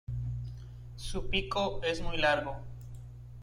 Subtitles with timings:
[0.95, 2.57] Su pico es muy largo.